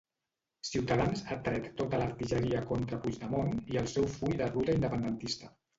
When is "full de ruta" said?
4.19-4.81